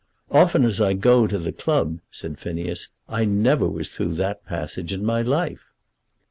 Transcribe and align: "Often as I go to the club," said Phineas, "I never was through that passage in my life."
"Often 0.31 0.65
as 0.65 0.81
I 0.81 0.93
go 0.93 1.27
to 1.27 1.37
the 1.37 1.51
club," 1.51 1.99
said 2.09 2.39
Phineas, 2.39 2.89
"I 3.07 3.23
never 3.23 3.67
was 3.69 3.89
through 3.89 4.15
that 4.15 4.43
passage 4.47 4.91
in 4.93 5.05
my 5.05 5.21
life." 5.21 5.65